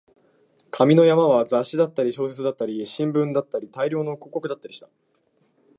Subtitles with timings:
[0.71, 4.89] 紙の山は雑誌だったり、小説だったり、新聞だったり、大量の広告だったりした